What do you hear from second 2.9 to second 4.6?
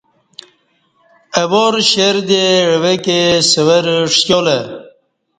کے سورہ ݜیالہ